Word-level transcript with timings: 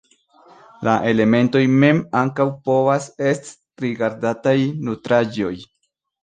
La 0.87 0.93
elementoj 1.09 1.61
mem 1.83 1.99
ankaŭ 2.21 2.45
povas 2.69 3.07
est 3.33 3.53
rigardataj 3.85 4.57
nutraĵoj. 4.89 5.55